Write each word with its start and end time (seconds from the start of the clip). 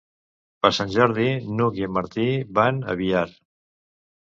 Per 0.65 0.71
Sant 0.77 0.89
Jordi 0.95 1.27
n'Hug 1.59 1.79
i 1.81 1.87
en 1.89 1.95
Martí 1.99 2.27
van 2.63 2.83
a 2.95 2.99
Biar. 3.05 3.25